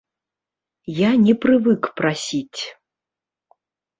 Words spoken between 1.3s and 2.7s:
прывык прасіць.